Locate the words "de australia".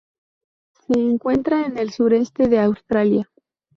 2.47-3.29